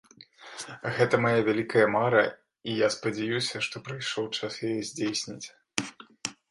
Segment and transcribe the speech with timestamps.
[0.99, 2.23] Гэта мая вялікая мара,
[2.73, 5.45] і я спадзяюся, што прыйшоў час яе здзейсніць!